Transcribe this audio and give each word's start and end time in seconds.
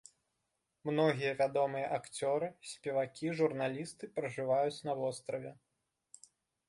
Многія 0.89 1.33
вядомыя 1.41 1.91
акцёры, 1.97 2.47
спевакі, 2.71 3.27
журналісты 3.43 4.11
пражываюць 4.17 4.83
на 4.89 4.93
востраве. 5.03 5.51